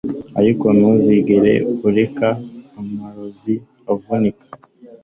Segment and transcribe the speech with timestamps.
[0.39, 1.53] ariko ntuzigere
[1.87, 2.27] ureka
[2.79, 3.53] amarozi
[3.91, 4.47] avunika